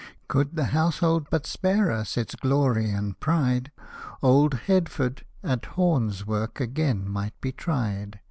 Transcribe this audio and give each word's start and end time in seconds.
Could 0.27 0.55
the 0.55 0.63
Household 0.73 1.27
but 1.29 1.45
spare 1.45 1.91
us 1.91 2.17
its 2.17 2.33
glory 2.33 2.89
and 2.89 3.19
pride. 3.19 3.71
Old 4.23 4.55
H— 4.67 4.85
df— 4.85 5.15
t 5.17 5.23
at 5.43 5.63
horn 5.65 6.11
works 6.25 6.59
again 6.59 7.07
might 7.07 7.39
be 7.39 7.51
tried. 7.51 8.17